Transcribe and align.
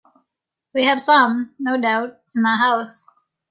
We 0.73 0.85
have 0.85 0.99
some, 0.99 1.53
no 1.59 1.79
doubt, 1.79 2.21
in 2.35 2.41
the 2.41 2.55
house. 2.55 3.05